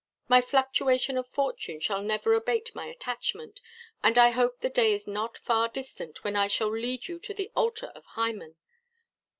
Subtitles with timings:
[0.27, 3.61] My fluctuation of fortune shall never abate my attachment,
[4.01, 7.35] and I hope the day is not far distant, when I shall lead you to
[7.35, 8.55] the altar of Hymen.